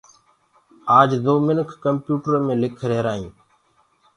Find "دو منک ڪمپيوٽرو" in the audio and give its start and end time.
1.25-2.37